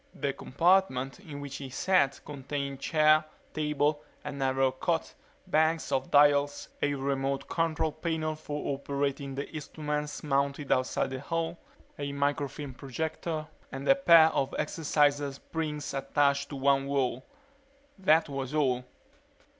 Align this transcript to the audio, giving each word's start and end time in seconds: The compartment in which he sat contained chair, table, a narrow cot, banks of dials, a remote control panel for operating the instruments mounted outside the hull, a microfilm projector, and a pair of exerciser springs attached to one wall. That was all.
The 0.15 0.33
compartment 0.33 1.19
in 1.19 1.41
which 1.41 1.57
he 1.57 1.69
sat 1.69 2.21
contained 2.25 2.79
chair, 2.79 3.23
table, 3.53 4.01
a 4.23 4.31
narrow 4.31 4.71
cot, 4.71 5.13
banks 5.45 5.91
of 5.91 6.09
dials, 6.09 6.69
a 6.81 6.95
remote 6.95 7.47
control 7.47 7.91
panel 7.91 8.33
for 8.33 8.73
operating 8.73 9.35
the 9.35 9.47
instruments 9.53 10.23
mounted 10.23 10.71
outside 10.71 11.11
the 11.11 11.19
hull, 11.19 11.59
a 11.99 12.11
microfilm 12.13 12.73
projector, 12.73 13.45
and 13.71 13.87
a 13.87 13.93
pair 13.93 14.29
of 14.29 14.55
exerciser 14.57 15.33
springs 15.33 15.93
attached 15.93 16.49
to 16.49 16.55
one 16.55 16.87
wall. 16.87 17.23
That 17.99 18.27
was 18.27 18.55
all. 18.55 18.83